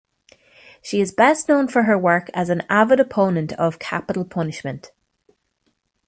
She 0.81 0.99
is 0.99 1.11
best 1.13 1.47
known 1.47 1.67
for 1.67 1.83
her 1.83 1.95
work 1.95 2.31
as 2.33 2.49
an 2.49 2.63
avid 2.71 2.99
opponent 2.99 3.53
of 3.53 3.77
capital 3.77 4.25
punishment. 4.25 4.89